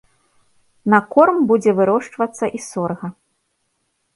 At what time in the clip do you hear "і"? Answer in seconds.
2.61-2.63